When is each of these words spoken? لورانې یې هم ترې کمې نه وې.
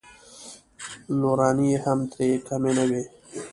لورانې 1.19 1.65
یې 1.71 1.77
هم 1.83 1.99
ترې 2.11 2.27
کمې 2.47 2.71
نه 2.77 2.83
وې. 2.89 3.03